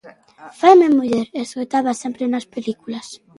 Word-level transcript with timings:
Faime 0.59 0.87
muller, 0.97 1.25
escoitaba 1.43 1.91
sempre 2.03 2.23
nas 2.31 2.49
películas. 2.53 3.07